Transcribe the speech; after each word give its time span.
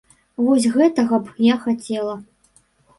Вось 0.45 0.65
гэтага 0.79 1.21
б 1.27 1.37
я 1.53 1.61
хацела. 1.69 2.21